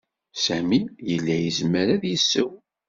[0.43, 0.79] Sami
[1.09, 2.51] yella yezmer ad yesseww.